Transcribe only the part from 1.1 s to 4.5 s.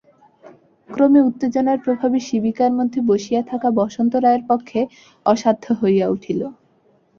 উত্তেজনার প্রভাবে শিবিকার মধ্যে বসিয়া থাকা বসন্ত রায়ের